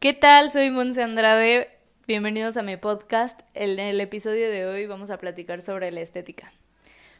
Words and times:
¿Qué 0.00 0.14
tal? 0.14 0.50
Soy 0.50 0.70
Monse 0.70 1.02
Andrade. 1.02 1.68
Bienvenidos 2.06 2.56
a 2.56 2.62
mi 2.62 2.78
podcast. 2.78 3.38
En 3.52 3.78
el 3.78 4.00
episodio 4.00 4.50
de 4.50 4.64
hoy 4.64 4.86
vamos 4.86 5.10
a 5.10 5.18
platicar 5.18 5.60
sobre 5.60 5.90
la 5.90 6.00
estética. 6.00 6.50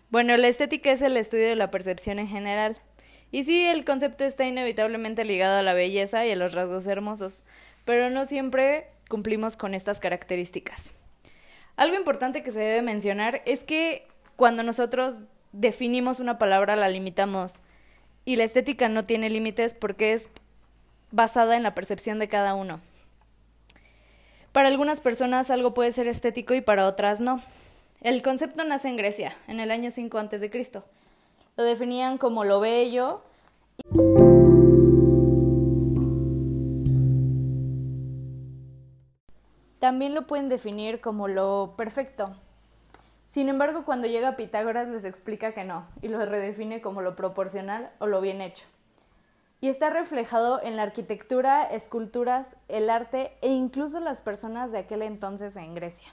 Bueno, 0.08 0.34
la 0.38 0.48
estética 0.48 0.90
es 0.90 1.02
el 1.02 1.18
estudio 1.18 1.48
de 1.48 1.56
la 1.56 1.70
percepción 1.70 2.18
en 2.18 2.26
general. 2.26 2.78
Y 3.30 3.44
sí, 3.44 3.66
el 3.66 3.84
concepto 3.84 4.24
está 4.24 4.46
inevitablemente 4.46 5.26
ligado 5.26 5.58
a 5.58 5.62
la 5.62 5.74
belleza 5.74 6.24
y 6.24 6.30
a 6.30 6.36
los 6.36 6.54
rasgos 6.54 6.86
hermosos, 6.86 7.42
pero 7.84 8.08
no 8.08 8.24
siempre 8.24 8.86
cumplimos 9.10 9.58
con 9.58 9.74
estas 9.74 10.00
características. 10.00 10.94
Algo 11.76 11.96
importante 11.96 12.42
que 12.42 12.50
se 12.50 12.60
debe 12.60 12.80
mencionar 12.80 13.42
es 13.44 13.62
que 13.62 14.08
cuando 14.36 14.62
nosotros 14.62 15.16
definimos 15.52 16.18
una 16.18 16.38
palabra 16.38 16.76
la 16.76 16.88
limitamos 16.88 17.56
y 18.24 18.36
la 18.36 18.44
estética 18.44 18.88
no 18.88 19.04
tiene 19.04 19.28
límites 19.28 19.74
porque 19.74 20.14
es 20.14 20.30
basada 21.10 21.56
en 21.56 21.62
la 21.62 21.74
percepción 21.74 22.18
de 22.18 22.28
cada 22.28 22.54
uno. 22.54 22.80
Para 24.52 24.68
algunas 24.68 25.00
personas 25.00 25.50
algo 25.50 25.74
puede 25.74 25.92
ser 25.92 26.08
estético 26.08 26.54
y 26.54 26.60
para 26.60 26.86
otras 26.86 27.20
no. 27.20 27.40
El 28.00 28.22
concepto 28.22 28.64
nace 28.64 28.88
en 28.88 28.96
Grecia, 28.96 29.34
en 29.46 29.60
el 29.60 29.70
año 29.70 29.90
5 29.90 30.18
a.C. 30.18 30.82
Lo 31.56 31.64
definían 31.64 32.18
como 32.18 32.44
lo 32.44 32.60
bello. 32.60 33.22
También 39.78 40.14
lo 40.14 40.26
pueden 40.26 40.48
definir 40.48 41.00
como 41.00 41.28
lo 41.28 41.74
perfecto. 41.76 42.36
Sin 43.26 43.48
embargo, 43.48 43.84
cuando 43.84 44.08
llega 44.08 44.36
Pitágoras 44.36 44.88
les 44.88 45.04
explica 45.04 45.52
que 45.52 45.64
no, 45.64 45.86
y 46.02 46.08
lo 46.08 46.24
redefine 46.26 46.80
como 46.80 47.00
lo 47.00 47.14
proporcional 47.14 47.90
o 48.00 48.06
lo 48.06 48.20
bien 48.20 48.40
hecho 48.40 48.66
y 49.60 49.68
está 49.68 49.90
reflejado 49.90 50.62
en 50.62 50.76
la 50.76 50.82
arquitectura, 50.82 51.64
esculturas, 51.64 52.56
el 52.68 52.88
arte 52.88 53.36
e 53.42 53.48
incluso 53.48 54.00
las 54.00 54.22
personas 54.22 54.72
de 54.72 54.78
aquel 54.78 55.02
entonces 55.02 55.56
en 55.56 55.74
Grecia. 55.74 56.08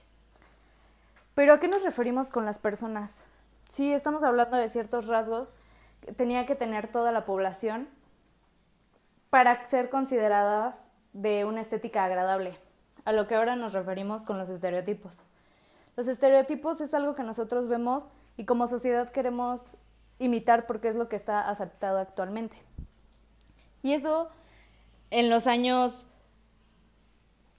Pero 1.34 1.54
¿a 1.54 1.60
qué 1.60 1.68
nos 1.68 1.84
referimos 1.84 2.30
con 2.30 2.46
las 2.46 2.60
personas? 2.60 3.26
Sí, 3.70 3.94
estamos 3.94 4.24
hablando 4.24 4.58
de 4.58 4.70
ciertos 4.70 5.08
rasgos 5.08 5.54
que 6.02 6.12
tenía 6.12 6.46
que 6.46 6.56
tener 6.56 6.92
toda 6.92 7.12
la 7.12 7.26
población 7.26 7.88
para 9.30 9.66
ser 9.66 9.90
consideradas 9.90 10.84
de 11.14 11.46
una 11.46 11.62
estética 11.62 12.04
agradable, 12.04 12.58
a 13.06 13.12
lo 13.12 13.28
que 13.28 13.36
ahora 13.36 13.56
nos 13.56 13.74
referimos 13.74 14.24
con 14.24 14.38
los 14.38 14.50
estereotipos. 14.50 15.18
Los 15.96 16.08
estereotipos 16.08 16.82
es 16.82 16.94
algo 16.94 17.16
que 17.16 17.24
nosotros 17.24 17.68
vemos 17.68 18.08
y 18.36 18.46
como 18.46 18.68
sociedad 18.68 19.10
queremos 19.10 19.72
imitar 20.20 20.66
porque 20.66 20.90
es 20.90 20.96
lo 20.96 21.08
que 21.08 21.16
está 21.16 21.50
aceptado 21.50 21.98
actualmente. 22.00 22.58
Y 23.88 23.94
eso 23.94 24.28
en 25.12 25.30
los 25.30 25.48
años 25.48 26.06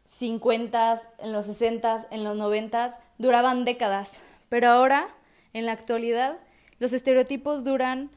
50, 0.09 1.01
en 1.21 1.33
los 1.33 1.47
60, 1.47 2.09
en 2.11 2.23
los 2.23 2.37
90 2.37 3.01
duraban 3.17 3.65
décadas, 3.65 4.21
pero 4.51 4.69
ahora, 4.69 5.09
en 5.55 5.65
la 5.65 5.73
actualidad, 5.73 6.37
los 6.81 6.93
estereotipos 6.93 7.65
duran 7.65 8.11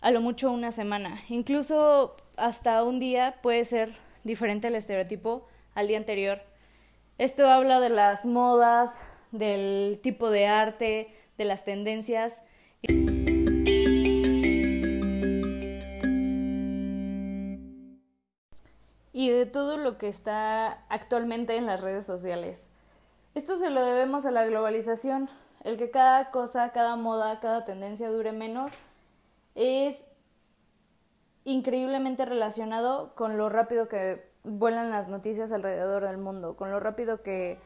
a 0.00 0.10
lo 0.10 0.20
mucho 0.20 0.50
una 0.50 0.72
semana. 0.72 1.20
Incluso 1.28 2.16
hasta 2.36 2.82
un 2.82 2.98
día 2.98 3.36
puede 3.42 3.64
ser 3.64 3.94
diferente 4.24 4.66
el 4.66 4.74
estereotipo 4.74 5.46
al 5.76 5.86
día 5.86 5.98
anterior. 5.98 6.42
Esto 7.16 7.48
habla 7.48 7.78
de 7.78 7.90
las 7.90 8.26
modas, 8.26 9.02
del 9.30 10.00
tipo 10.02 10.30
de 10.30 10.48
arte, 10.48 11.14
de 11.38 11.44
las 11.44 11.62
tendencias. 11.62 12.42
De 19.16 19.46
todo 19.46 19.78
lo 19.78 19.96
que 19.96 20.08
está 20.08 20.84
actualmente 20.90 21.56
en 21.56 21.64
las 21.64 21.80
redes 21.80 22.04
sociales. 22.04 22.68
Esto 23.34 23.58
se 23.58 23.70
lo 23.70 23.82
debemos 23.82 24.26
a 24.26 24.30
la 24.30 24.44
globalización, 24.44 25.30
el 25.64 25.78
que 25.78 25.90
cada 25.90 26.30
cosa, 26.30 26.70
cada 26.72 26.96
moda, 26.96 27.40
cada 27.40 27.64
tendencia 27.64 28.10
dure 28.10 28.32
menos, 28.32 28.72
es 29.54 30.02
increíblemente 31.44 32.26
relacionado 32.26 33.14
con 33.14 33.38
lo 33.38 33.48
rápido 33.48 33.88
que 33.88 34.30
vuelan 34.44 34.90
las 34.90 35.08
noticias 35.08 35.50
alrededor 35.50 36.04
del 36.04 36.18
mundo, 36.18 36.56
con 36.56 36.70
lo 36.70 36.78
rápido 36.78 37.22
que 37.22 37.58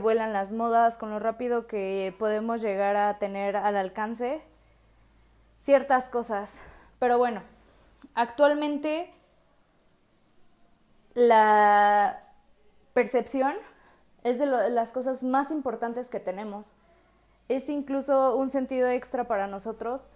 vuelan 0.00 0.32
las 0.32 0.52
modas, 0.52 0.96
con 0.96 1.10
lo 1.10 1.18
rápido 1.18 1.66
que 1.66 2.14
podemos 2.18 2.62
llegar 2.62 2.96
a 2.96 3.18
tener 3.18 3.56
al 3.56 3.76
alcance 3.76 4.42
ciertas 5.58 6.08
cosas. 6.08 6.64
Pero 6.98 7.18
bueno, 7.18 7.42
actualmente 8.14 9.12
la 11.14 12.22
percepción 12.94 13.54
es 14.24 14.38
de, 14.38 14.46
las 14.46 14.92
cosas 14.92 15.22
más 15.22 15.50
importantes 15.50 16.08
que 16.08 16.20
tenemos. 16.20 16.72
Es 17.48 17.68
incluso 17.68 18.36
un 18.36 18.50
sentido 18.50 18.88
extra 18.88 19.24
para 19.24 19.46
nosotros 19.46 20.06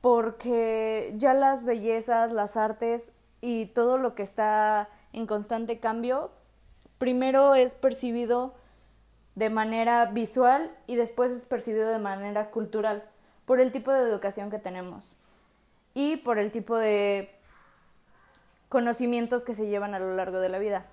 porque 0.00 1.14
ya 1.16 1.32
las 1.34 1.64
bellezas, 1.64 2.32
las 2.32 2.56
artes 2.56 3.12
y 3.40 3.66
todo 3.66 3.96
lo 3.96 4.14
que 4.14 4.22
está 4.22 4.88
en 5.12 5.26
constante 5.26 5.80
cambio, 5.80 6.30
primero 6.98 7.54
es 7.54 7.74
percibido 7.74 8.54
de 9.34 9.50
manera 9.50 10.06
visual 10.06 10.70
y 10.86 10.96
después 10.96 11.32
es 11.32 11.44
percibido 11.44 11.88
de 11.88 11.98
manera 11.98 12.50
cultural 12.50 13.04
por 13.46 13.60
el 13.60 13.72
tipo 13.72 13.92
de 13.92 14.00
educación 14.00 14.50
que 14.50 14.58
tenemos 14.58 15.16
y 15.92 16.16
por 16.18 16.38
el 16.38 16.50
tipo 16.50 16.76
de 16.76 17.34
conocimientos 18.68 19.44
que 19.44 19.54
se 19.54 19.66
llevan 19.66 19.94
a 19.94 19.98
lo 19.98 20.14
largo 20.16 20.40
de 20.40 20.48
la 20.48 20.58
vida. 20.58 20.86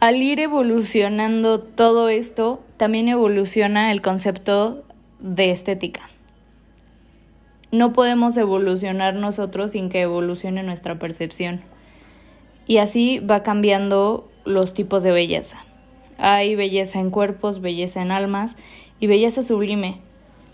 Al 0.00 0.16
ir 0.16 0.38
evolucionando 0.38 1.60
todo 1.60 2.08
esto, 2.08 2.62
también 2.76 3.08
evoluciona 3.08 3.90
el 3.90 4.00
concepto 4.00 4.84
de 5.18 5.50
estética. 5.50 6.08
No 7.72 7.92
podemos 7.92 8.36
evolucionar 8.36 9.14
nosotros 9.14 9.72
sin 9.72 9.90
que 9.90 10.02
evolucione 10.02 10.62
nuestra 10.62 10.98
percepción. 10.98 11.60
Y 12.66 12.78
así 12.78 13.18
va 13.18 13.42
cambiando 13.42 14.30
los 14.44 14.72
tipos 14.72 15.02
de 15.02 15.10
belleza. 15.10 15.67
Hay 16.18 16.54
belleza 16.56 17.00
en 17.00 17.10
cuerpos, 17.10 17.60
belleza 17.60 18.02
en 18.02 18.10
almas 18.10 18.56
y 19.00 19.06
belleza 19.06 19.42
sublime. 19.42 20.00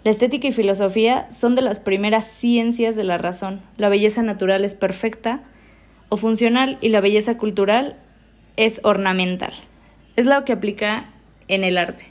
La 0.05 0.11
estética 0.11 0.49
y 0.49 0.53
filosofía 0.53 1.31
son 1.33 1.55
de 1.55 1.63
las 1.63 1.81
primeras 1.81 2.27
ciencias 2.27 2.95
de 2.95 3.05
la 3.05 3.17
razón. 3.17 3.63
La 3.79 3.89
belleza 3.89 4.23
natural 4.23 4.65
es 4.65 4.75
perfecta 4.75 5.41
o 6.11 6.19
funcional 6.19 6.77
y 6.83 6.91
la 6.91 7.01
belleza 7.01 7.39
cultural 7.39 7.97
es 8.57 8.81
ornamental. 8.85 9.55
Es 10.17 10.27
lo 10.27 10.45
que 10.45 10.53
aplica 10.53 11.11
en 11.49 11.65
el 11.65 11.79
arte. 11.79 12.05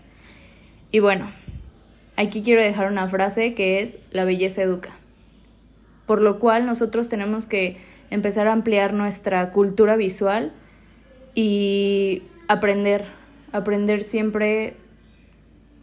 Y 0.91 0.99
bueno, 0.99 1.27
aquí 2.15 2.41
quiero 2.41 2.61
dejar 2.61 2.91
una 2.91 3.07
frase 3.07 3.53
que 3.53 3.81
es 3.81 3.97
la 4.11 4.25
belleza 4.25 4.63
educa. 4.63 4.91
Por 6.05 6.21
lo 6.21 6.39
cual 6.39 6.65
nosotros 6.65 7.09
tenemos 7.09 7.45
que 7.45 7.77
empezar 8.09 8.47
a 8.47 8.53
ampliar 8.53 8.93
nuestra 8.93 9.51
cultura 9.51 9.95
visual 9.95 10.51
y 11.35 12.23
aprender, 12.47 13.05
aprender 13.53 14.01
siempre 14.01 14.75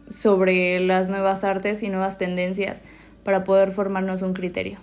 sobre 0.07 0.79
las 0.79 1.09
nuevas 1.09 1.43
artes 1.43 1.81
y 1.81 1.89
nuevas 1.89 2.19
tendencias 2.19 2.81
para 3.23 3.43
poder 3.43 3.71
formarnos 3.71 4.21
un 4.21 4.33
criterio. 4.33 4.77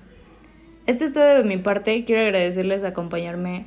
Esto 0.86 1.04
es 1.04 1.12
todo 1.12 1.36
de 1.36 1.44
mi 1.44 1.58
parte. 1.58 2.04
Quiero 2.04 2.22
agradecerles 2.22 2.82
acompañarme 2.82 3.66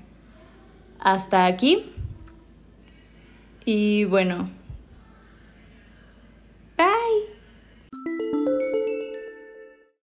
hasta 1.00 1.45
aquí. 1.45 1.94
Y 3.63 4.06
bueno, 4.06 4.50